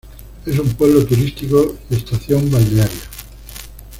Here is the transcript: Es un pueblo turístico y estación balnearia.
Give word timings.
Es 0.47 0.57
un 0.57 0.67
pueblo 0.73 1.05
turístico 1.05 1.77
y 1.91 1.95
estación 1.95 2.49
balnearia. 2.49 2.89